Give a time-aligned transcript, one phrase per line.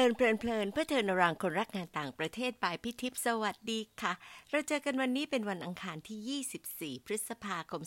[0.00, 4.12] ลินเพลินเพลินเพื่อเทินรังคนรักงานต่างประเทศปายพิทิพสวัสดีค่ะ
[4.50, 7.82] เราเจอกันวันนี้เป็นวันอังคารที่ 24 พฤษภาคม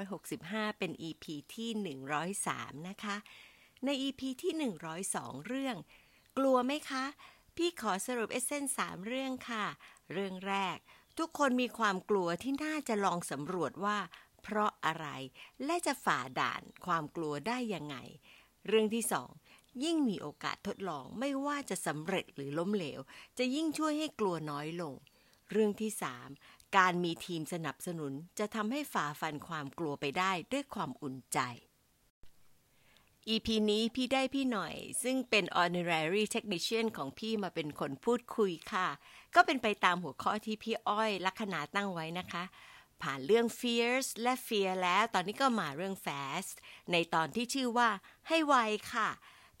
[0.00, 1.24] 2565 เป็น EP
[1.54, 1.98] ที่
[2.44, 3.16] 103 นะคะ
[3.84, 4.72] ใน EP ที่
[5.06, 5.76] 102 เรื่อง
[6.38, 7.04] กลัวไหมคะ
[7.56, 9.66] พี่ขอสรุปเอเซนสามเรื่องค่ะ
[10.12, 10.78] เรื่องแรก
[11.18, 13.98] ทุกคนมีความกลัวที่น่าจะลองสำรวจว่า
[14.42, 15.06] เพราะอะไร
[15.64, 17.96] และจะฝ่าด่านความกลัวได้ยังไง
[18.66, 19.30] เรื่องที่สอง
[19.84, 23.00] ยิ่งมีโอกาสทดลองไม่ว่าจะสำเร็จหรือล้มเหลว
[23.38, 24.94] จะยิ่งช่วยให้กลัวน้อยลง
[25.50, 26.28] เรื่องที่สาม
[26.76, 31.38] การมีทีมสนับสนุนจะทำให้ฝ่าฟันความกลัวไปได้ด้วยความอุ่นใจ
[33.28, 38.88] EP นี้พี่ได้พี่หน่อย ซึ่งเป็น honorary technician ของพี่มาเป็นคนพูดคุยค่ะ
[39.34, 42.44] ก็เป็นไปตามหัวข้อที่พี่อ้อยลัคนาตั้งไว้นะคะ
[43.02, 46.54] ผ่านเรื่อง fierce และ fear แล้ว ตอนนี้ก็มาเรื่อง fast
[46.92, 47.88] ในตอนที่ชื่อว่า
[48.28, 48.54] ให้ไว
[48.92, 49.10] ค่ะ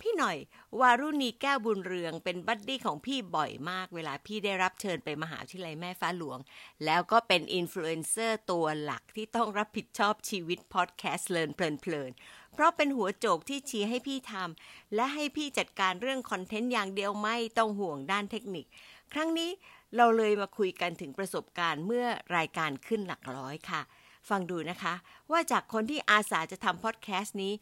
[0.00, 0.38] พี่หน่อย
[0.80, 6.38] วารุณีแก้วบุญเรืองเป็น buddy ของพี่บ่อยมาก เวลาพี่ได้รับเชิญไปมหาวิทยาลัยแม่ฟ้าหลวง
[6.84, 18.66] แล้วก็เป็นอินฟลูเอนเซอร์ตัวหลักที่ต้องรับผิดชอบชีวิตพอดแคสต์ Learn เพลินๆเพราะเป็นหัวโจกที่ชี้ให้พี่ทำและให้พี่จัดการเรื่อง content อย่างเดียวไม่ต้องห่วงด้านเทคนิค
[19.12, 19.50] ครั้งนี้
[19.96, 22.06] เราเลยมาคุยกันถึงประสบการณ์เมื่อ
[22.36, 23.82] รายการขึ้นหลักร้อยค่ะ
[24.28, 24.94] ฟังดูนะคะ
[25.30, 27.52] ว่าจากคนที่อาสาจะทำพอดแคสต์นี้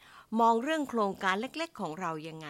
[0.41, 2.49] มองเรื่องโครงการเล็กๆ ของเรายังไง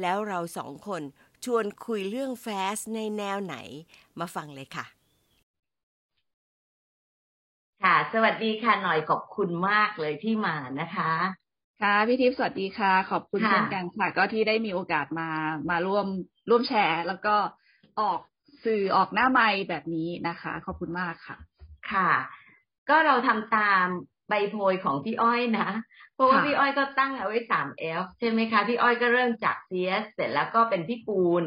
[0.00, 1.02] แล้วเราสองคน
[1.44, 3.56] ชวนคุยเรื่องแฟสในแนวไหน
[4.18, 4.86] มาฟังเลยค่ะ
[7.82, 11.12] ค่ะ สวัสดีค่ะหน่อยขอบคุณมากเลยที่มานะคะ
[11.82, 15.30] ค่ะพี่ทิพย์สวัสดีค่ะ ขอบคุณค่ะเช่นกันค่ะก็ที่ได้มีโอกาสมา
[15.70, 16.06] มาร่วม
[16.50, 17.36] ร่วมแชร์ แล้วก็
[18.00, 18.20] ออก
[18.64, 21.36] สื่อออกหน้าไมค์แบบนี้นะคะ ขอบคุณมากค่ะ
[21.92, 22.10] ค่ะ
[22.88, 23.86] ก็เราทำตาม
[24.28, 25.68] ใบโพยของพี่อ้อยนะ
[26.14, 31.44] เพราะว่าค่ะพี่อ้อยก็ตั้งเอาไว้สามเอฟใช่ไหมคะ พี่อ้อยก็เริ่มจากเซียสเสร็จแล้วก็เป็นพี่ปูน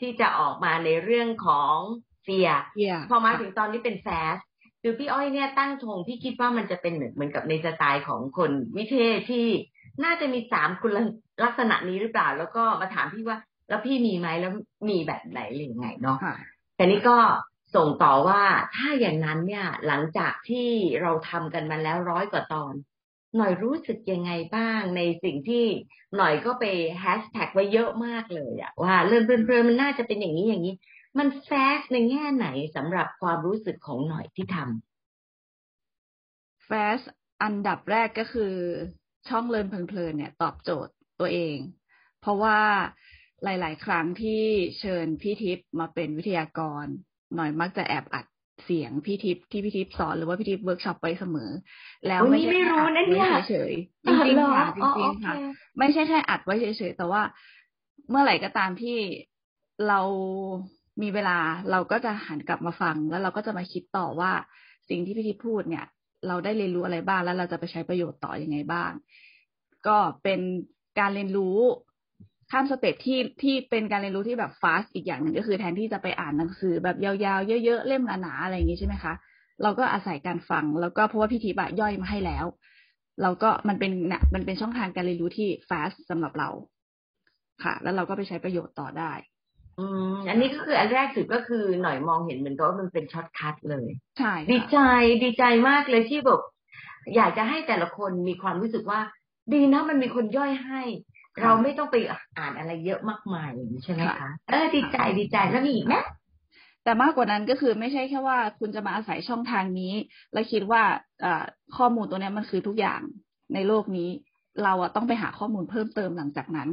[0.00, 1.76] ที่จะออกมาในเรื่องของ
[2.22, 4.36] เฟียเยี่ยพอมาถึงตอนนี้เป็นแฟส
[4.82, 9.46] คือพี่อ้อยเนี่ยตั้งธงพี่คิดว่ามันจะเป็นเหมือนเหมือนกับในสไตล์ของคนวิเทศที่
[10.04, 10.92] น่าจะมีสามคุณ
[11.44, 13.38] ลักษณะนี้หรือเปล่า แล้วก็มาถามพี่ว่า
[13.68, 14.52] แล้วพี่มีไหมแล้ว
[14.88, 16.36] มีแบบไหนหรือยังไงเนาะค่ะ
[16.76, 17.16] แต่นี่ก็
[17.76, 18.44] ส่งต่อว่า
[18.74, 20.68] ถ้าอย่างนั้นเนี่ย หลังจากที่
[21.02, 22.74] เราทำกันมาแล้วร้อยกว่าตอน
[23.36, 25.64] หน่อยรู้สึกยังไงบ้างในสิ่งที่
[26.16, 26.64] หน่อยก็ไป
[27.00, 30.74] แฮชแท็กไว้เยอะมากเลยอะว่าเรื่องเพลินๆมันน่าจะเป็นอย่างนี้อย่างนี้
[31.18, 37.00] มันแฟกในแง่ไหนสำหรับความรู้สึกของหน่อยที่ทำแฟส
[37.42, 38.54] อันดับแรกก็คือ
[39.28, 41.56] ช่อง Learn เพลินๆเนี่ย ตอบโจทย์ตัวเอง
[42.20, 42.60] เพราะว่า
[43.44, 44.42] หลาย ๆ ครั้งที่
[44.78, 46.86] เชิญพี่ทิพย์มาเป็นวิทยากร
[47.34, 48.26] หน่อยมักจะแอบอัด
[48.64, 51.50] เสียงพี่ทิพย์ที่พี่ทิพย์สอนหรือว่าพี่ทิพย์เวิร์กช็อปไปเสมอ
[52.08, 55.34] แล้วโอ้ยไม่นี่ใช่ไม่รู้แค่อัดนะเนี่ยไว้เฉยๆจริงๆค่ะจอ๋อริงโอๆเคค่ะ
[55.78, 57.22] ไม่ใช่แค่อัดไว้เฉยๆแต่ว่า
[58.10, 58.98] เมื่อไหร่ก็ตามที่
[59.88, 60.00] เรา
[61.02, 61.38] มีเวลา
[61.70, 64.32] เราก็จะหันกลับมาฟัง แล้วเราก็จะมาคิดต่อว่า
[64.88, 65.86] สิ่งที่พี่ทิพย์พูดเนี่ย
[66.28, 68.90] เราได้เรียนรู้อะไรบ้างแล้วเราจะไปใช้ประโยชน์ต่ออยังไงบ้าง
[69.86, 70.40] ก็เป็น
[70.98, 71.58] การเรียนรู้
[72.50, 79.12] ข้าม step ที่ที่เป็นการเรียนรู้ที่แบบ fast อีกอย่างหนึ่งก็คือแทนที่จะไปอ่านหนังสือแบบยาวๆ เยอะๆ เล่มหนาๆอะไรอย่างงี้ใช่ไหมคะ
[79.62, 82.46] เราก็อาศัยการฟังแล้วก็เพราะว่าพี่ทิพย์อะย่อยมาให้แล้ว
[83.22, 86.48] เราก็มันเป็นนะมันเป็นช่องทางการเรียนรู้ที่ fast สำหรับเรา
[87.64, 89.12] ค่ะ แล้วเราก็ไปใช้ประโยชน์ต่อได้
[89.78, 93.86] อืมอันนี้ก็คืออันแรกสุดก็คือหน่อยมองเห็นเหมือนกับว่ามันเป็น shortcut เลย
[94.18, 94.78] ใช่ดีค่ะใจ
[95.22, 96.40] ดีใจมากเลยที่แบบ
[97.16, 99.00] อยากจะให้แต่ละคนมีความรู้สึกว่า
[99.52, 100.82] ดีนะมันมีคนย่อยให้
[101.42, 101.96] เราไม่ต้องไป
[102.38, 105.94] อ่านอะไรเยอะมากมายอย่างนี้ใช่ไหมคะเออดีใจดีใจแล้วมีอีกไหม
[106.84, 109.92] แต่มากกว่านั้นก็คือไม่ใช่แค่ว่าคุณจะมาอาศัยช่องทางนี้
[110.32, 110.82] แล้วคิดว่า
[111.22, 111.44] เอ่อ
[111.76, 113.00] ข้อมูลตัวเนี้ยมันคือทุกอย่าง
[113.54, 114.08] ในโลกนี้
[114.64, 116.68] เราอะต้องไปหาข้อมูลเพิ่มเติมหลังจากนั้น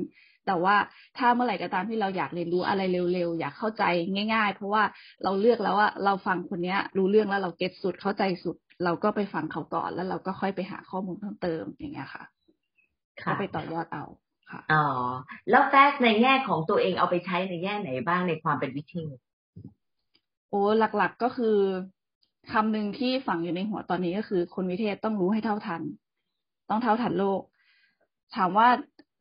[0.46, 0.75] แต่ว่า
[1.18, 2.81] ถ้าเมื่อไหร่ก็ตามที่เราอยากเรียนรู้อะไร
[3.13, 3.84] เร็วๆอยากเข้าใจ
[4.34, 4.84] ง่าย ๆ เพราะว่า
[5.23, 12.23] เราเลือกแล้วว่าเราฟังคนเนี้ยรู้เรื่องแล้วเราเก็ตสุดเข้าใจสุด เราก็ไปฟังเขาก่อนแล้วเราก็ค่อยไปหาข้อมูลเพิ่มเติมอย่างเงี้ยค่ะ
[13.28, 14.05] ก็ไปต่อยอดเอา
[14.53, 14.85] ค่ะอ๋อ
[15.50, 19.17] แล้วแฟกในแง่ของตัวเองเอาไปใช้ในแง่ไหนบ้างในความเป็นวิทยา
[20.50, 20.61] โอ้
[20.97, 21.58] หลักๆก็คือ
[22.52, 25.82] คำหนึ่งที่ฝังอยู่ในหัวตอนนี้ก็คือ คนวิเทศต้องรู้ให้เท่าทัน
[26.70, 27.41] ต้องเท่าทันโลก
[28.35, 28.67] ถามว่า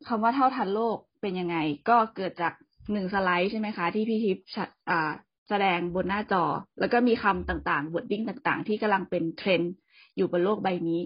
[0.09, 1.57] คำว่าเท่าทันโลกเป็นยังไง
[1.89, 2.53] ก็เกิดจาก
[2.93, 5.11] หนึ่งสไลด์ใช่ไหมคะ ที่พี่ทิพย์แชร์อ่า
[5.49, 6.45] แสดงบนหน้าจอ
[6.81, 9.75] แล้วก็มีคำต่างๆ wording ต่างๆ ที่กำลังเป็นเทรนด์
[10.17, 11.01] อยู่บนโลกใบนี้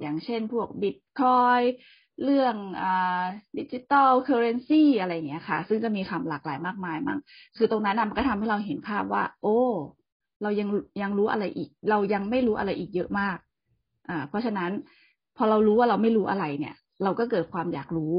[0.00, 1.60] อย่างเช่นพวกบิตคอย
[2.22, 2.54] เรื่อง
[3.58, 7.18] digital currency อะไรอย่างเงี้ยค่ะ ซึ่งจะมีคำหลากหลายมากมายมาก
[7.56, 9.58] คือตรงนั้นน่ะมันก็ทำให้เราเห็นภาพว่า โอ้
[10.42, 10.68] เรายัง
[11.02, 13.38] ยังรู้อะไรอีก เรายังไม่รู้อะไรอีกเยอะมาก
[14.08, 14.70] อ่า เพราะฉะนั้น
[15.36, 16.74] พอเรารู้ว่าเราไม่รู้อะไรเนี่ย
[17.04, 18.14] เราก็เกิดความอยากรู้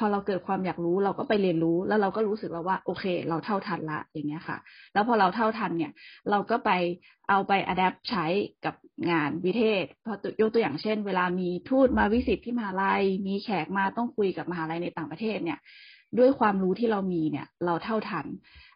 [0.00, 4.58] พอเราเกิดความอยากรู้เราก็ไปเรียนรู้แล้วเราก็รู้สึกแล้วว่า โอเค เราเท่าทันละอย่างเงี้ยค่ะ
[4.92, 5.92] แล้วพอเราเท่าทันเนี่ย
[6.30, 6.70] เราก็ไป
[7.28, 8.26] เอาไปอัดแอปใช้
[8.64, 8.74] กับ
[9.10, 15.58] งานวิเทศพอยกตัวอย่างเช่น เวลามีทูตมาวิสิตที่มหาลัย มีแขกมาต้องคุยกับมหาลัยในต่างประเทศเนี่ย
[16.18, 18.26] ด้วยความรู้ที่เรามีเนี่ย เราเท่าทัน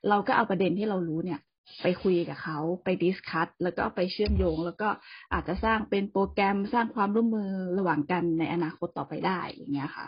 [0.08, 1.40] เราก็เอาประเด็นที่เรารู้เนี่ย
[1.82, 4.88] ไปคุยกับเขาไปดิสคัตแล้วก็ไปเชื่อมโยง แล้วก็
[5.32, 10.06] อาจจะสร้างเป็นโปรแกรมสร้างความร่วมมือระหว่างกันในอนาคตต่อไปได้อย่างเงี้ยค่ะ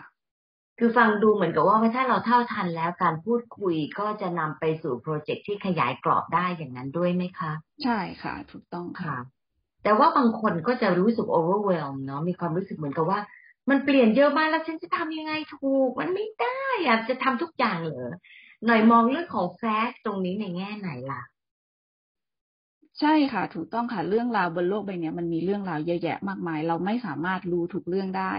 [0.79, 7.51] คือฟังดูเหมือนกับว่าถ้าเราเท่าทันแล้วการพูดคุยก็จะนำไปสู่โปรเจกต์ที่ขยายกรอบได้อย่างนั้นด้วยไหมคะ
[7.83, 9.17] ใช่ค่ะ ถูกต้องค่ะ
[9.83, 13.19] แต่ว่าบางคนก็จะรู้สึก overwhelm เนาะมีความรู้สึกเหมือนกับว่า
[13.69, 18.11] มันเปลี่ยนเยอะมากแล้วฉันจะทำยังไงถูก มันไม่ได้อะจะทำทุกอย่างเหรอ
[18.65, 21.21] หน่อยมองเรื่องของแฟกตรงนี้ในแง่ไหนล่ะ
[22.99, 28.33] ใช่ค่ะ ถูกต้องค่ะเรื่องราวบนโลกใบนี้มันมีเรื่องราวเยอะแยะมากมาย เราไม่สามารถรู้ทุกเรื่องได้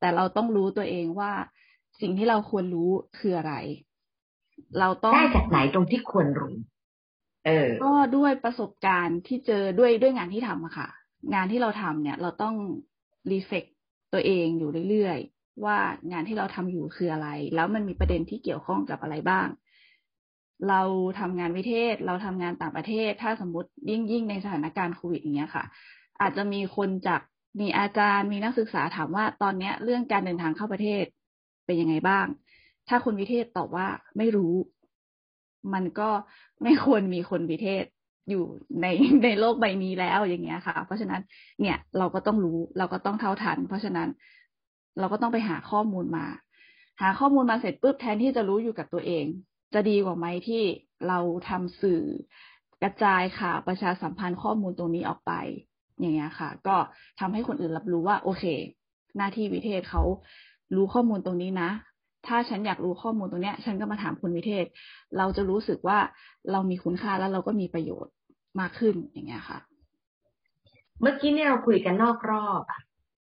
[0.00, 1.32] แต่เราต้องรู้ตัวเองว่า
[2.02, 3.54] สิ่งที่เราควรรู้คืออะไร
[4.78, 6.54] เราต้องได้จากไหนตรงที่ควรรู้
[7.46, 10.88] เออ ก็ด้วยประสบการณ์ที่เจอด้วยด้วยงานที่ทำอะค่ะ
[11.34, 12.54] งานที่เราทำเนี่ย เราต้อง
[13.30, 13.64] รีเฟก
[14.12, 15.78] ตัวเองอยู่เรื่อยๆว่า
[16.12, 19.46] งานที่เราทำอยู่คืออะไร แล้วมันมีประเด็นที่เกี่ยวข้องกับอะไรบ้าง
[20.68, 20.82] เรา
[21.20, 25.64] ทำงานวิเทศ เราทำงานต่างประเทศ ถ้าสมมติยิ่งยิ่งในสถานการณ์โควิดอย่างเงี้ยค่ะ
[26.20, 27.20] อาจจะมีคนจาก
[27.60, 31.04] มีอาจารย์มีนักศึกษาถามว่าตอนเนี้ย เรื่องการเดินทางเข้าประเทศ
[31.66, 32.26] เป็นยังไงบ้าง
[32.88, 33.86] ถ้าคนวิเทศตอบว่า
[34.18, 34.54] ไม่รู้
[35.74, 36.10] มันก็
[36.62, 37.84] ไม่ควรมีคนวิเทศ
[38.30, 38.44] อยู่
[38.82, 38.86] ใน
[39.24, 41.22] ในโลกใบนี้แล้วอย่างเงี้ยค่ะ เพราะฉะนั้น
[41.60, 44.08] เนี่ยเราก็ต้องรู้เราก็ต้องเท่าทัน เพราะฉะนั้น
[44.98, 46.26] เราก็ต้องไปหาข้อมูลมา
[47.00, 49.24] หาข้อมูลมาเสร็จปุ๊บแทนที่จะรู้อยู่กับตัวเอง
[49.74, 50.62] จะดีกว่าไหมที่
[51.08, 51.18] เรา
[51.48, 52.02] ทำสื่อ
[52.82, 55.32] กระจายข่าวประชาสัมพันธ์ข้อมูลตรงนี้ออกไป
[56.00, 56.76] อย่างเงี้ยค่ะ ก็
[57.20, 58.44] ทำให้คนอื่นรับรู้ว่า โอเค
[59.16, 60.02] หน้าที่วิเทศเขา
[60.76, 61.70] รู้ข้อมูลตรงนี้นะ
[62.26, 64.64] ถ้าฉันอยากรู้ข้อมูลตรงเนี้ย ฉันก็มาถามคุณวิเทศ
[65.18, 65.98] เราจะรู้สึกว่า
[66.50, 68.14] เรามีคุณค่าแล้วเราก็มีประโยชน์
[68.60, 69.58] มากขึ้นอย่างเงี้ยค่ะ
[71.00, 72.80] เมื่อกี้เนี่ยเราคุยกันนอกรอบอะ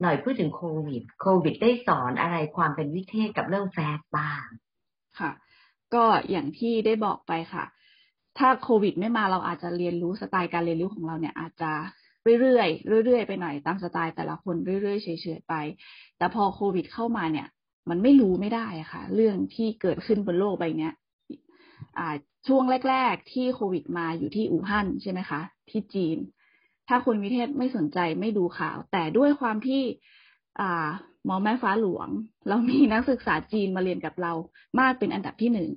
[0.02, 4.44] หน่อยพูดถึงโควิด โควิดได้สอนอะไรความเป็นวิเทศกับเรื่องแฟสบ้าง
[5.18, 5.30] ค่ะ
[5.94, 7.64] ก็อย่างที่ได้บอกไปค่ะ
[8.38, 11.72] ถ้าโควิดไม่มาเราอาจจะเรียนรู้สไตล์การเรียนรู้ของเราเนี่ย อาจจะ
[12.40, 15.54] เรื่อยๆเรื่อยๆไปหน่อยตามสไตล์แต่ละคนเรื่อยๆเฉยๆไป
[16.18, 17.48] แต่พอโควิดเข้ามาเนี่ย
[17.90, 20.90] มันไม่รู้ไม่ได้อะค่ะ เรื่องที่เกิดขึ้นบนโลกใบนี้
[22.48, 25.40] ช่วงแรก ๆ ที่โควิดมาอยู่ที่อู่ฮั่นใช่ไหมคะ
[25.70, 26.18] ที่จีน
[26.88, 29.82] ถ้าคนวิเทศไม่สนใจไม่ดูข่าว แต่ด้วยความที่
[31.24, 32.08] หมอแม่ฟ้าหลวง
[32.48, 34.32] เรามีนักศึกษาจีนมาเรียนกับเรา
[34.80, 35.70] มากเป็นอันดับที่หนึ่ง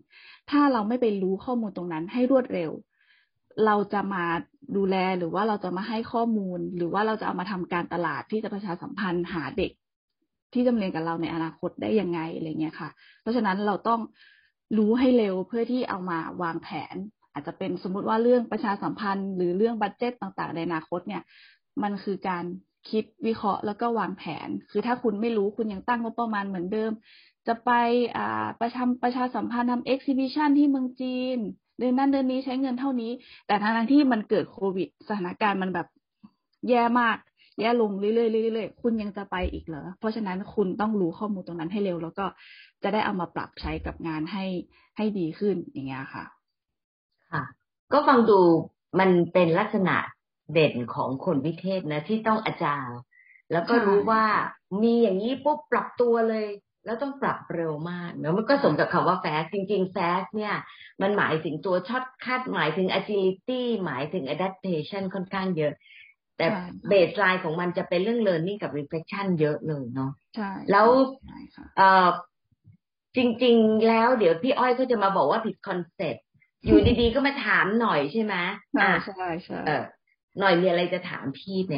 [0.51, 2.71] ถ้าเราไม่ไปรู้ข้อมูลตรงนั้นให้รวดเร็ว
[3.65, 4.25] เราจะมา
[4.75, 9.71] ดูแลหรือว่าเราจะมาให้ข้อมูล หรือว่าเราจะเอามาทำการตลาดที่จะประชาสัมพันธ์หาเด็ก
[10.53, 12.89] ที่จะเรียนกับเราในอนาคตได้ยังไงอะไรเงี้ยค่ะ
[13.21, 14.01] เพราะฉะนั้นเราต้อง
[14.77, 16.95] รู้ให้เร็วเพื่อที่เอามาวางแผน
[17.33, 21.23] อาจจะเป็นสมมุติว่าเรื่องประชาสัมพันธ์ หรือเรื่องบัตเจ็ตต่างๆ ในอนาคตเนี่ย
[21.83, 22.43] มันคือการ
[22.89, 26.91] คิดวิเคราะห์แล้วก็วางแผน คือถ้าคุณไม่รู้คุณยังตั้งงบประมาณเหมือนเดิม
[27.47, 27.71] จะไป
[28.17, 31.39] อ่าประชาประชาสัมพันธ์ทำเอ็กซิบิชันที่เมืองจีน
[31.77, 33.11] เดือนนั้นเดือนนี้ใช้เงินเท่านี้
[33.47, 35.87] แต่ทั้งที่มันเกิดโควิด สถานการณ์มันแบบ
[36.69, 37.17] แย่มาก
[37.59, 42.25] แย่ลงเรื่อยๆเรื่อยๆคุณยังจะไปอีกเหรอ เพราะฉะนั้นคุณต้องรู้ข้อมูลตรงนั้นให้เร็ว แล้วก็
[42.83, 44.45] จะได้เอามาปรับใช้กับงานให้
[44.97, 46.25] ให้ดีขึ้นอย่างเงี้ยค่ะ
[47.31, 47.43] ค่ะ
[47.93, 48.39] ก็ฟังดู
[48.99, 49.95] มันเป็นลักษณะ
[50.53, 52.97] เด่นของคนวิเทศนะ ที่ต้องอาจารย์
[53.51, 54.23] แล้วก็รู้ว่า
[54.81, 56.47] มีอย่างนี้ปุ๊บปรับตัวเลย
[56.85, 60.55] แล้วต้องปรับเร็วมากเนอะมันก็สมกับคำว่า fast จริง ๆ fast เนี่ย
[61.01, 65.73] มันหมายถึงตัว shortcut หมายถึง agility หมายถึง adaptation ค่อนข้างเยอะ
[66.37, 66.45] แต่
[66.87, 70.87] baseline ของมันจะเป็นเรื่อง learning กับ reflection เยอะเลยเนาะใช่แล้ว
[71.77, 72.07] เออ
[73.15, 76.25] จริง ๆ แล้วเดี๋ยวพี่อ้อยก็จะมาบอกว่าผิด concept
[76.65, 78.35] อยู่ดีๆ ก็มาถามหน่อยใช่ไหม
[78.81, 79.59] อ่าใช่ใช่
[80.39, 81.75] หน่อยมีอะไรจะถามพี่ไหม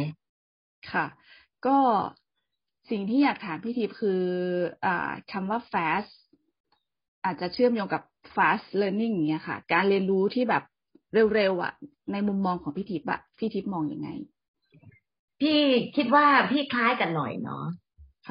[0.91, 1.05] ค่ะ
[1.65, 1.77] ก็
[2.89, 4.21] สิ่งที่อยากถามพี่ทิพย์คือ
[4.85, 4.87] อ
[5.31, 6.11] คำว่า fast
[7.25, 8.03] อาจจะเชื่อมโยงกับ
[8.35, 10.63] fast learning อย่างเงี้ยค่ะ การเรียนรู้ที่แบบ
[11.35, 11.73] เร็วๆอะ
[12.11, 14.09] ในมุมมองของพี่ทิพย์อะพี่ทิพย์มองอยังไง
[15.41, 15.59] พี่
[15.95, 17.65] คิดว่าพี่คล้ายกันหน่อยเนาะ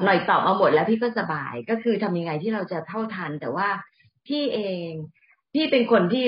[0.05, 3.67] หน่อยตอบมาหมดแล้วพี่ก็สบายก็คือทำยังไงที่เราจะเท่าทัน แต่ว่า
[4.27, 4.89] พี่เอง
[5.53, 6.25] พี่เป็นคนที่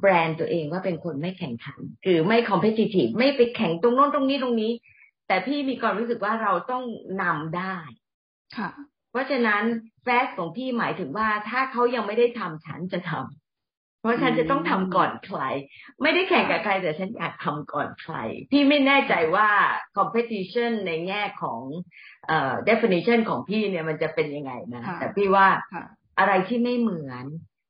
[0.00, 4.72] แบรนด์ตัวเองว่าเป็นคนไม่แข่งขัน คือไม่ competitive ไม่ไปแข่งตรงโน้นตรงนี้ตรงนี้
[5.28, 6.84] แต่พี่มีความรู้สึกว่าเราต้อง
[7.22, 7.76] นำได้
[8.56, 8.70] ค่ะ
[9.10, 9.62] เพราะฉะนั้น
[10.02, 15.40] แฟสของพี่หมายถึงว่าถ้าเขายังไม่ได้ทำฉันจะทำเพราะฉันจะต้องทำก่อนใคร
[16.02, 18.14] ไม่ได้แข่งกับใครแต่ฉันอยากทำก่อนใคร
[18.52, 19.48] พี่ไม่แน่ใจว่า
[19.98, 21.60] competition ในแง่ของ
[22.26, 25.46] เอ่อ definition ของพี่เนี่ยมันจะเป็นยังไงนะ แต่พี่ว่า
[26.18, 27.24] อะไรที่ไม่เหมือน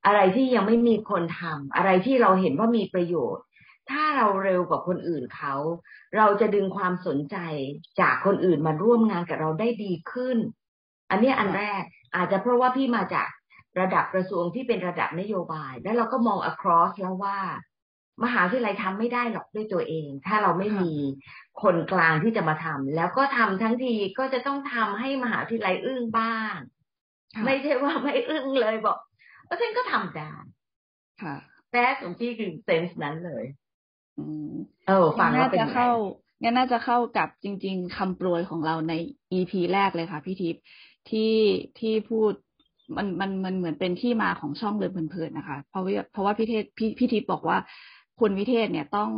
[0.06, 3.44] อะไรที่ยังไม่มีคนทำอะไรที่เราเห็นว่ามีประโยชน์
[3.90, 5.54] ถ้าเราเร็วกว่าคนอื่นเขา
[6.16, 7.36] เราจะดึงความสนใจ
[8.00, 10.38] จากคนอื่นมาร่วมงานกับเราได้ดีขึ้น
[11.10, 11.82] อันนี้อันแรก
[12.16, 13.28] อาจจะเพราะว่าพี่มาจาก
[13.80, 17.38] ระดับกระทรวงที่เป็นระดับนโยบาย แล้วเราก็มอง across แล้วว่า
[18.24, 20.92] มหาวิทยาลัยทำไม่ได้หรอกด้วยตัวเอง ถ้าเราไม่มี
[21.62, 26.54] คนกลางที่จะมาทำแล้วก็ทำทั้งทีก็จะต้องทำให้มหาวิทยาลัยอึ้งบ้าง
[27.44, 28.98] ไม่ใช่ว่าไม่อึ้งเลยบอก
[29.44, 30.32] เพราะฉะนั้นก็ทำได้
[31.22, 31.36] ค่ะ
[31.72, 33.65] แต่ของพี่คือเซนส์นั้นเลยอืม
[34.88, 35.92] เออฟังแล้วเป็นไงเข้า
[36.42, 38.92] งั้นน่าจะเข้ากับจริง ๆคำโปรยของเราใน
[39.32, 40.62] EP แรกเลยค่ะพี่ทิพย์
[41.10, 41.34] ที่
[41.78, 42.32] ที่พูด
[42.96, 47.58] มันมันมันเหมือนเป็นที่มาของช่องเลยเพลินๆนะคะ เพราะว่าเพราะว่าพี่เทศพี่พี่ทิพย์บอกว่า
[48.20, 49.10] คนวิเทศเนี่ยต้อง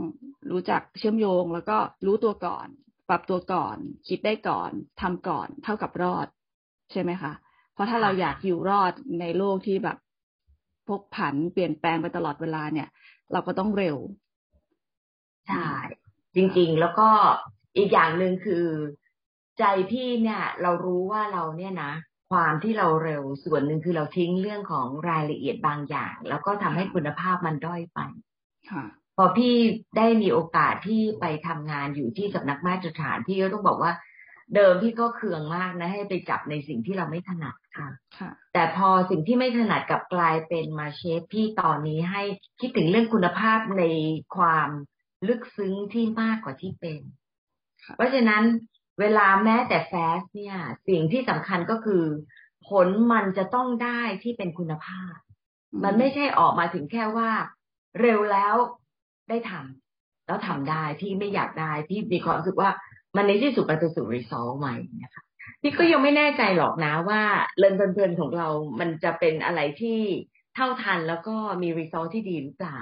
[0.51, 1.77] รู้จักเชื่อมโยง แล้วก็
[2.07, 2.67] รู้ตัวก่อน
[3.09, 3.77] ปรับตัวก่อน
[4.09, 6.27] คิดได้ก่อนทำก่อน เท่ากับรอด
[6.93, 7.33] ใช่ไหมคะ
[7.75, 9.99] เพราะถ้าเราอยากอยู่รอดในโลกที่แบบ
[10.89, 12.89] พกผันเปลี่ยนแปลงไปตลอดเวลาเนี่ย
[13.33, 13.97] เราก็ต้องเร็ว
[15.49, 15.71] ใช่
[16.35, 17.09] จริง ๆ แล้วก็
[17.77, 18.67] อีกอย่างหนึ่งคือ
[19.59, 21.93] ใจพี่เนี่ย เรารู้ว่าเราเนี่ยนะ
[22.31, 27.99] ความที่เราเร็วส่วนหนึ่งคือเราทิ้งเรื่องของรายละเอียดบางอย่าง แล้วก็ทำให้คุณภาพมันด้อยไป
[29.17, 29.55] พอพี่
[29.97, 33.93] ได้มีโอกาสที่ไปทำงานอยู่ที่สำนักมาตรฐานพี่ก็ต้องบอกว่า
[34.55, 37.89] เดิมพี่ก็เคืองมากนะ ให้ไปจับในสิ่งที่เราไม่ถนัดค่ะ
[38.53, 42.23] แต่พอสิ่งที่ไม่ถนัดกับกลายเป็นมาเชฟพี่ตอนนี้ให้
[42.61, 43.85] คิดถึงเรื่องคุณภาพใน
[44.37, 44.69] ความ
[45.27, 47.01] ลึกซึ้งที่มากกว่าที่เป็น
[47.97, 48.43] เพราะฉะนั้น
[49.01, 50.57] เวลาแม้แต่แฟสเนี่ย
[50.89, 52.05] สิ่งที่สำคัญก็คือ
[52.69, 55.15] ผลมันจะต้องได้ที่เป็นคุณภาพ
[55.85, 57.31] มันไม่ใช่ออกมาถึงแค่ว่า
[58.01, 58.55] เร็วแล้ว
[59.29, 62.71] ได้ทำแล้วทำได้ที่ไม่อยากได้ที่มีความรู้สึกว่า
[63.17, 65.25] มันในที่สุดมันจะสู่รีซอลใหม่นะคะ
[65.61, 67.23] พี่ก็ยังไม่แน่ใจหรอกนะว่า
[67.59, 68.49] เรินเพลินๆของเรา
[68.81, 70.01] มันจะเป็นอะไรที่
[70.55, 72.79] เท่าทันแล้วก็มีรีซอลที่ดีหรือเปล่า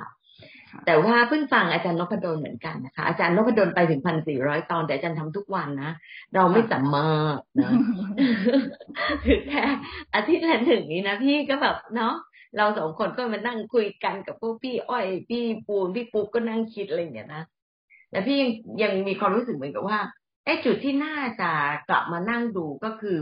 [0.86, 5.92] แต่ว่าเพิ่งฟังอาจารย์นพดลเหมือนกันนะคะ อาจารย์นพดลไปถึงพันสี่ร้อยตอน แต่อาจารย์ทำทุกวันนะ
[6.34, 7.70] เราไม่สามารถนะ
[9.24, 9.64] คือแค่
[10.14, 12.14] อาทิตย์ละหนึ่งนี้นะพี่ก็แบบเนาะ
[12.56, 17.42] เราสองคนก็มานั่งคุยกันกับพวกพี่อ้อยพี่ปูนพี่ปุ๊กก็นั่งคิดอะไรอย่างเงี้ยนะ
[18.10, 18.50] แต่พี่ยัง
[18.82, 19.98] ยังมีความรู้สึกเหมือนกับว่า
[20.44, 21.50] ไอ้จุดที่น่าจะ
[21.88, 23.20] กลับมานั่งดูก็คือ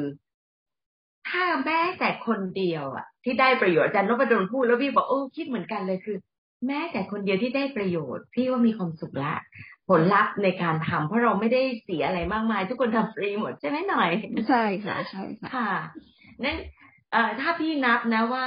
[1.28, 6.16] ถ้าแม้แต่คนเดียว อะ ที่ได้ประโยชน์อาจารย์นพดลพูดแล้วพี่บอกโอ้คิดเหมือนกันเลยคือ
[6.66, 9.34] แม้แต่คนเดียวที่ได้ประโยชน์ พี่ว่ามีความสุขละ
[9.88, 14.10] ผลลัพธ์ในการทำเพราะเราไม่ได้เสียอะไรมากมาย ทุกคนทำฟรีหมดใช่ไหมหน่อย
[14.48, 15.72] ใช่ค่ะใช่ค่ะค่ะ
[16.44, 16.56] นั่น
[17.12, 18.46] เอ่อถ้าพี่นับนะว่า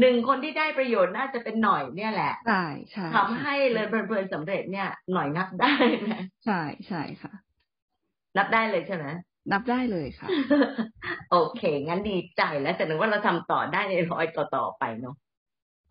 [0.00, 6.10] หนึ่งคนที่ได้ประโยชน์น่าจะเป็นหน่อยเนี่ยแหละใช่ใช่ทำให้เลยเพลินๆสำเร็จเนี่ย หน่อยนับได้ไหม
[6.44, 7.32] ใช่ใช่ค่ะ
[8.36, 9.06] นับได้เลยใช่ไหม
[9.52, 10.28] นับได้เลยค่ะ
[11.30, 15.14] โอเค งั้นดีใจแล้วแต่นึกว่าเราทำต่อได้ในร้อยต่อๆไปเนาะ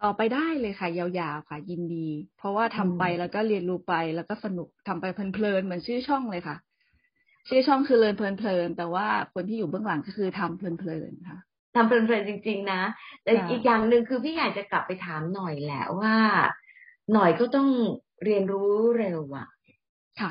[0.04, 6.58] ต่อไปได้เลยค่ะ ยาวๆค่ะ ยินดี เพราะว่าทำไปแล้วก็เรียนรู้ไปแล้วก็สนุกทำไปเพลินๆเหมือนชื่อช่องเลยค่ะ
[7.48, 11.40] ชื่อช่องคือเรียนเพลินๆแต่ว่าคนที่อยู่เบื้องหลังก็คือทำเพลินๆค่ะ
[11.76, 12.82] ทำเพลินๆจริง ๆ นะ
[13.24, 16.16] แต่อีกอย่างหนึ่งคือพี่อยากจะกลับไปถามหน่อยแหละว่า
[17.14, 17.70] หน่อยก็ต้อง
[18.24, 19.48] เรียนรู้เร็วอะ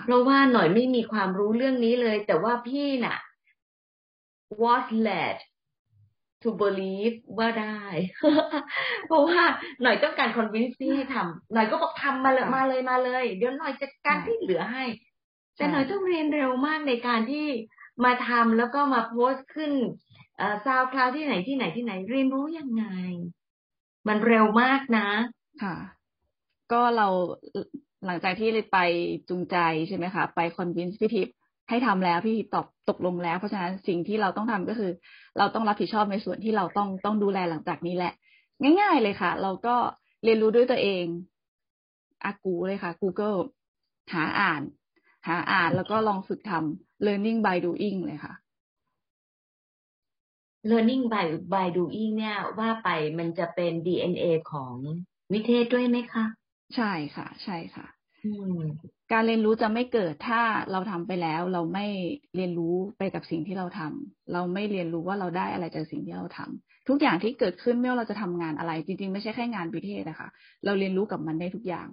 [0.05, 3.19] เพราะว่าหน่อยไม่มีความรู้เรื่องนี้เลย แต่ว่าพี่น่ะ
[4.63, 5.37] was led
[6.43, 7.81] to believe ว่าได้
[9.07, 9.41] เพราะว่า
[9.83, 14.85] หน่อยต้องการ convince พี่ให้ทำหน่อยก็บอกทำมาเลยมาเลยมาเลย เดี๋ยวหน่อยจัดการที่เหลือให้
[15.57, 17.47] แต่หน่อยต้องเรียนเร็วมากในการที่
[18.05, 19.73] มาทำแล้วก็มาโพสต์ขึ้น
[20.65, 22.85] ซาวคลาวที่ไหนที่ไหนที่ไหนเรียนรู้ยังไง
[24.09, 25.09] มันเร็วมากนะ
[25.63, 25.77] ค่ะ
[26.73, 27.09] ก็เรา
[28.07, 28.79] หลังจากที่ไป
[29.29, 29.57] จูงใจ
[29.89, 31.37] ใช่ไหมคะ ไปคอนวินส์พี่ทิพย์
[31.71, 34.91] ให้ทำแล้วพี่ตอบตกลงแล้ว เพราะฉะนั้นสิ่งที่เราต้องทำก็คือ
[35.39, 38.13] เราต้องรับผิดชอบในส่วนที่เราต้องต้องดูแลหลังจากนี้แหละ
[38.81, 39.77] ง่าย ๆ เลยค่ะ เราก็
[40.25, 41.05] เรียนรู้ด้วยตัวเอง
[42.25, 43.39] อากูเลยค่ะ Google
[44.13, 44.63] หาอ่าน
[45.29, 48.35] หาอ่านแล้วก็ลองฝึกทำ learning by doing เลยค่ะ
[50.71, 54.75] learning by by doing เนี่ย ว่าไปมันจะเป็น DNA ของ
[55.33, 56.25] วิเทศด้วยไหมคะ
[56.77, 57.87] ใช่ค่ะ ใช่ค่ะ
[59.13, 61.87] การเรียนรู้จะไม่เกิดถ้าเราทำไปแล้ว เราไม่
[62.37, 70.29] เรียนรู้ไปกับสิ่งที่เราทำเราไม่เรียนรู้ว่าเราได้อะไรจากสิ่งที่เราทำทุกอย่างที่เกิดขึ้นไม่ว่าเราจะทำงานอะไร จริง ๆ ไม่ใช่แค่งานวิเทศนะคะ
[70.65, 71.89] เราเรียนรู้กับมันได้ทุกอย่าง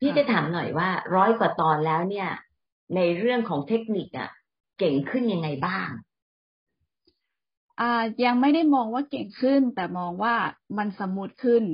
[0.00, 2.28] พี่จะถามหน่อยว่า ร้อยกว่าตอนแล้วเนี่ย
[2.96, 4.30] ในเรื่องของเทคนิคอะ
[4.78, 5.88] เก่งขึ้นยังไงบ้าง
[7.80, 10.34] อ่ายังไม่ได้มองว่าเก่งขึ้น แต่มองว่า
[10.78, 11.64] มันสมูทขึ้น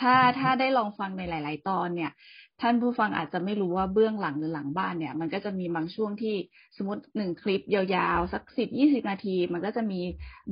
[0.00, 2.12] ถ้าถ้าได้ลองฟังในหลาย ๆ ตอนเนี่ย
[2.60, 6.34] ท่านผู้ฟังอาจจะไม่รู้ว่าเบื้องหลังหรือหลังบ้านเนี่ย มันก็จะมีบางช่วงที่
[6.76, 10.00] สมมติหนึ่งคลิปยาวๆ สักสิบยี่สิบนาที มันก็จะมี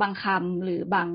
[0.00, 1.08] บางคำหรือบาง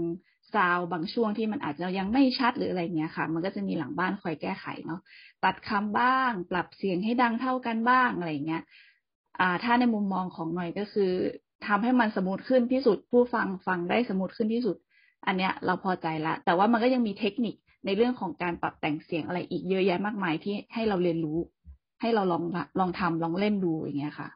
[0.53, 5.00] ซาวบางช่วงที่มันอาจจะยังไม่ชัดหรืออะไรเงี้ยค่ะ มันก็จะมีหลังบ้านคอยแก้ไขเนาะ
[5.43, 8.63] ตัดคำบ้าง ปรับเสียงให้ดังเท่ากันบ้างอะไรเงี้ย
[9.39, 11.11] อ่า ถ้าในมุมมองของหน่อยก็คือ
[11.67, 14.75] ทำให้มัน smooth ขึ้นที่สุดผู้ฟังฟังได้ smooth ขึ้นที่สุด
[15.25, 21.39] อันเนี้ยเราพอใจละ แต่ว่ามันก็ยังมีเทคนิค ในเรื่องของการปรับแต่งเสียงอะไรอีกเยอะแยะมากมายที่ให้เราเรียนรู้
[22.01, 22.43] ให้เราลอง
[22.79, 24.29] ลองทำลองเล่นดูอย่างเงี้ยค่ะ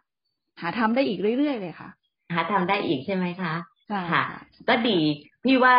[0.61, 1.89] หาทำได้อีกเรื่อยๆเลยค่ะ
[2.33, 3.53] หาทำได้อีกใช่ไหมคะ
[3.87, 4.23] ใช่ค่ะ
[4.69, 4.99] ก็ดี
[5.43, 5.73] พี่ว่า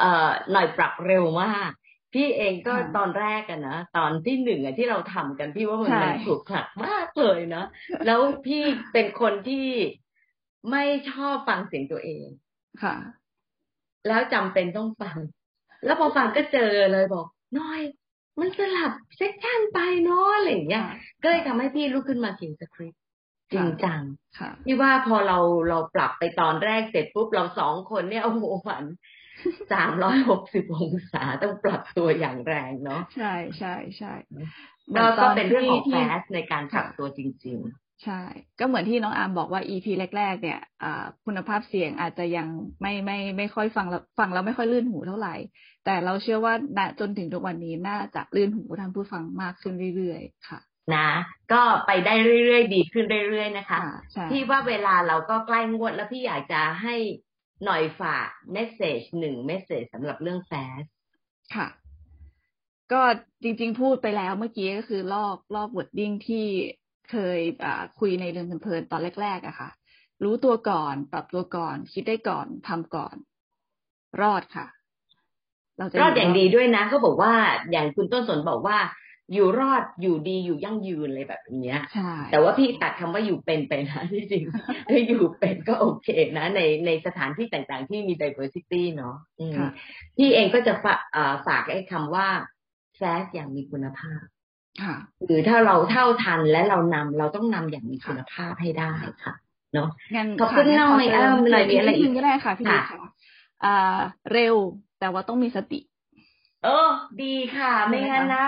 [0.00, 1.70] เอ่อหน่อยปรับเร็วมาก
[2.14, 7.64] พี่เองก็ตอนแรกอะนะตอนที่หนึ่งอะที่เราทำกันพี่ว่ามันมันถูกขลักมากเลยนะ
[8.06, 9.66] แล้วพี่เป็นคนที่
[10.70, 12.26] ไม่ชอบฟังเสียงตัวเอง
[12.82, 12.94] ค่ะ
[14.08, 15.16] แล้วจำเป็นต้องฟัง
[15.86, 17.26] แล้วพอฟังก็เจอเลยบอก
[17.58, 17.80] น้อย
[18.40, 20.86] มันสลับเซกชันไปเนาะอะไรอย่างเงี้ย
[21.22, 23.02] ก็เลยทำให้พี่ลุกขึ้นมาเขียนสคริปต์
[23.52, 24.02] จริงจัง
[24.38, 25.38] ค่ะพี่ว่าพอเรา
[25.68, 28.84] เราปรับไปตอนแรกเสร็จปุ๊บเราสองคนเนี่ยโอ้โหมัน
[29.72, 34.12] สามร้อยหกสิบองศาต้องปรับตัวอย่างแรงเนาะใช่ใช่ใช่
[34.96, 37.58] ก็ก็เป็นเรื่องของที่แฟสในการปรับตัวจริง
[38.04, 38.20] ใช่
[38.58, 39.86] ก็เหมือนที่น้องอาร์มบอกว่า EP
[40.16, 40.60] แรก ๆ เนี่ย
[41.24, 42.46] คุณภาพเสียงอาจจะยัง
[42.82, 45.34] ไม่ไม่ไม่ค่อยฟังแล้วฟังแล้วไม่ค่อยลื่นหูเท่าไหร่
[45.84, 51.08] แต่เราเชื่อว่าณจนถึงทุกวันนี้น่าจะลื่นหูท่านผู้ฟังมากขึ้นเรื่อยๆค่ะๆนะ
[51.52, 53.78] ก็ไปได้เรื่อยๆดีขึ้นเรื่อยๆนะคะ
[54.12, 56.94] ใช่พี่ว่าเวลาเราก็ใกล้งวดแล้วพี่อยากจะให้
[57.64, 60.82] หน่อยฝาก message หนึ่ง message สำหรับเรื่อง fast
[61.54, 61.66] ค่ะ
[62.92, 63.02] ก็
[63.42, 66.46] จริง ๆ พูดไปแล้วเมื่อกี้ก็คือลอกลอก wordingที่
[67.10, 67.40] เคย
[68.00, 69.70] คุยในเรื่องเพลินๆตอนแรกๆอะค่ะ
[70.24, 73.16] รู้ตัวก่อน ปรับตัวก่อน คิดได้ก่อนทำก่อน
[74.20, 74.66] รอดค่ะ
[75.78, 77.32] เราจะรอดอย่างดีด้วยนะเขาบอกว่า
[77.70, 78.78] อย่างคุณต้นสนบอกว่า
[79.34, 84.44] อยู่รอดอยู่ดีอยู่ยั่งยืนเลยแบบนี้ใช่แต่ว่าพี่ตัดคำว่าอยู่เป็นไปนะที่จริง
[84.86, 89.16] ให้อยู่เป็นก็โอเคนะ ในในสถานที่ต่างๆ ที่มี diversity เนาะ
[90.16, 91.00] พี่เองก็จะฝาก
[91.46, 92.28] ฝากไอ้คำว่า
[92.96, 94.35] แฟสอย่างมีคุณภาพค่ะ
[95.24, 98.92] หรือถ้าเราเท่าทันและเรานำเราต้องนำอย่างมีคุณภาพให้ได้
[99.24, 99.34] ค่ะ
[99.74, 102.98] เนาะงั้นขอบคุณน้อยเออหน่อยมีอะไรอีกก็ได้ค่ะพี่ค่ะ
[103.64, 103.98] อ่า
[104.32, 104.54] เร็ว
[105.00, 105.80] แต่ว่าต้องมีสติ
[106.64, 106.90] เออ
[107.22, 108.44] ดีค่ะ ไม่งั้นนะ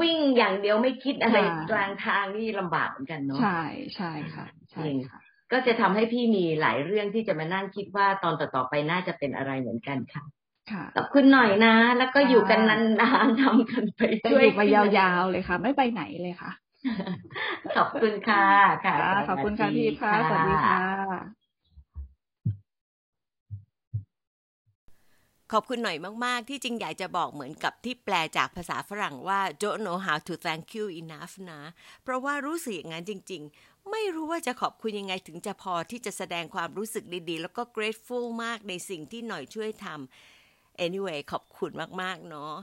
[0.00, 1.38] วิ่งอย่างเดียวไม่คิดอะไร
[1.70, 3.60] กลางทางนี่ลำบากเหมือนกันเนาะใช่
[3.96, 5.18] ใช่ค่ะใช่ค่ะ
[5.52, 10.22] ก็จะทำให้พี่มีหลายเรื่องที่จะมานั่งคิดว่าตอนต่อๆไปน่าจะเป็นอะไรเหมือนกันค่ะ
[10.96, 16.50] ขอบคุณหน่อยนะ แล้วก็อยู่กันนานๆทำกันไปจะอยู่ไปยาวๆเลยค่ะ ไม่ไปไหนเลยค่ะ
[17.76, 18.44] ขอบคุณค่ะ
[18.84, 18.96] ค่ะ
[19.28, 20.80] ขอบคุณค่ะพี่ค่ะสวัสดีค่ะ
[25.52, 31.62] ขอบคุณหน่อยมากๆ ที่จริงอยากจะบอกเหมือนกับที่แปลจากภาษาฝรั่งว่า don't know how to thank you enough นะ
[32.02, 40.37] เพราะว่ารู้สึกอย่างนั้นจริง ๆไม่รู้ว่าจะขอบคุณยังไงถึงจะพอที่จะแสดงความรู้สึกดีๆ แล้วก็ grateful มากในสิ่งที่หน่อยช่วยทำ
[40.86, 41.70] anyway ขอบคุณ
[42.02, 42.54] มากๆเนาะ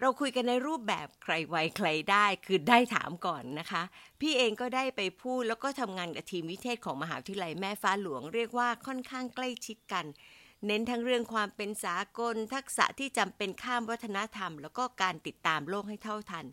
[0.00, 3.82] เราคุยกันในรูปแบบใครไวใครได้คือได้ถามก่อนนะคะ
[4.20, 10.04] พี่เองก็ได้ไปพูดแล้วก็ทำงานกับทีมวิเทศของมหาวิทยาลัยแม่ฟ้าหลวง เรียกว่าค่อนข้างใกล้ชิดกัน
[10.66, 16.46] เน้นทั้งเรื่องความเป็นสากล ทักษะที่จำเป็นข้ามวัฒนธรรม แล้วก็การติดตามโลกให้เท่าทัน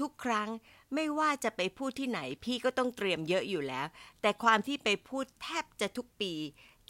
[0.00, 0.48] ทุกครั้ง
[0.94, 3.86] ไม่ว่าจะไปพูดที่ไหนพี่ก็ต้องเตรียมเยอะอยู่แล้ว
[4.20, 6.32] แต่ความที่ไปพูดแทบจะทุกปี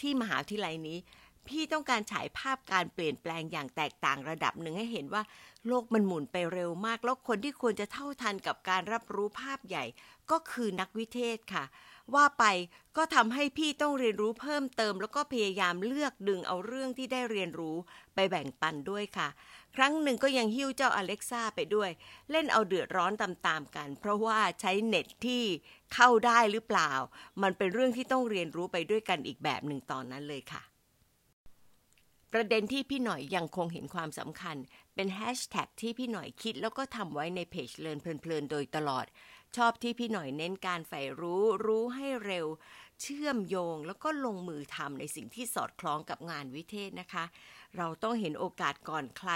[0.01, 0.99] ที่มหาวิทยาลัยนี้
[1.51, 5.23] พี่ต้องการฉายภาพการเปลี่ยนแปลงอย่างแตกต่างระดับหนึ่งให้เห็นว่า
[5.67, 9.85] โลกมันหมุนไปเร็วมาก แล้วคนที่ควรจะเท่าทันกับการรับรู้ภาพใหญ่
[10.31, 11.65] ก็คือนักวิเทศค่ะ
[12.15, 12.45] ว่าไป
[12.97, 17.77] ก็ทำให้พี่ต้องเรียนรู้เพิ่มเติม แล้วก็พยายามเลือกดึงเอาเรื่องที่ได้เรียนรู้
[18.15, 19.29] ไปแบ่งปันด้วยค่ะ
[19.77, 21.91] ครั้งหนึ่งก็ยังหิ้วเจ้าอเล็กซ่าไปด้วย
[22.31, 25.45] เล่นเอาเดือดร้อนตามๆกัน เพราะว่าใช้เน็ตที่
[25.95, 26.93] เข้าได้หรือเปล่า
[27.43, 30.63] มันเป็นเรื่องที่ต้องเรียนรู้ไปด้วยกันอีกแบบหนึ่งตอนนั้นเลยค่ะ
[32.33, 34.57] ประเด็นที่พี่หน่อยยังคงเห็นความสำคัญ
[34.95, 39.07] เป็นแฮชแท็กที่พี่หน่อยคิดแล้วก็ทำไว้ในเพจเลินเพลินๆโดยตลอด
[39.57, 42.47] ชอบที่พี่หน่อยเน้นการใฝ่รู้รู้ให้เร็ว
[43.03, 47.25] เชื่อมโยงแล้วก็ลงมือทำในสิ่งที่สอดคล้องกับงานวิเทศนะคะ
[47.77, 49.31] เราต้องเห็นโอกาสก่อนใคร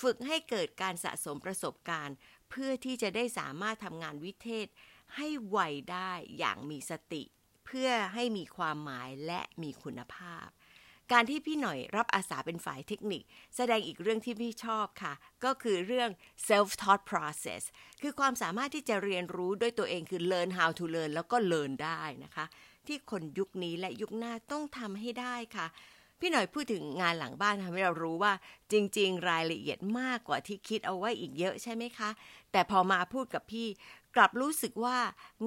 [0.00, 2.16] ฝึกให้เกิดการสะสมประสบการณ์
[2.50, 4.66] เพื่อที่จะได้สามารถทำงานวิเทศ
[5.16, 5.58] ให้ไว
[5.92, 7.22] ได้อย่างมีสติ
[7.66, 10.48] เพื่อให้มีความหมายและมีคุณภาพ
[11.12, 13.22] การที่พี่หน่อยรับอาสาเป็นฝ่ายเทคนิค
[13.56, 15.12] แสดงอีกเรื่องที่พี่ชอบค่ะ
[15.44, 16.10] ก็คือเรื่อง
[16.48, 17.62] self taught process
[18.02, 22.46] คือความสามารถที่จะเรียนรู้ด้วยตัวเองคือ learn how to learn แล้วก็ learn ได้นะคะ
[22.86, 25.66] ที่คนยุคนี้และยุคหน้าต้องทำให้ได้ค่ะ
[26.20, 28.32] พี่หน่อยพูดถึงงานหลังบ้านทำให้เรารู้ว่า
[28.72, 32.10] จริง ๆ รายละเอียดมากกว่าที่คิดเอาไว้อีกเยอะใช่ไหมคะ
[32.52, 33.66] แต่พอมาพูดกับพี่
[34.16, 34.98] กลับรู้สึกว่า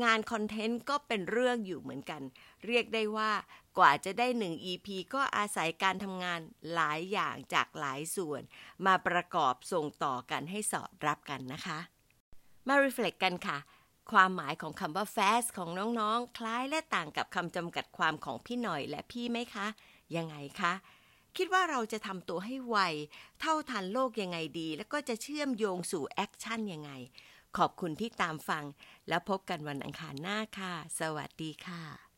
[0.03, 2.21] งานคอนเทนต์ก็เป็นเรื่องอยู่เหมือนกัน
[2.65, 3.31] เรียกได้ว่า
[3.77, 6.39] กว่าจะได้หนึ่ง EP ก็อาศัยการทำงาน
[6.73, 8.41] หลายอย่างจากหลายส่วน
[8.85, 11.79] มาประกอบส่งต่อกันให้สอดรับกันนะคะ
[12.67, 13.57] มา reflect กันค่ะ
[14.11, 19.67] ความหมายของคำว่า fast ของน้องๆ คล้ายและต่างกับคำจำกัดความของพี่หน่อยและพี่ไหมคะ
[20.15, 20.73] ยังไงคะ
[21.37, 22.77] คิดว่าเราจะทำตัวให้ไว
[23.39, 26.91] เท่าทันโลกยังไงดี แล้วก็จะเชื่อมโยงสู่แอคชั่นยังไง
[27.57, 28.63] ขอบคุณที่ตามฟัง
[29.07, 32.12] แล้วพบกันวันอังคารหน้าค่ะ สวัสดีค่ะ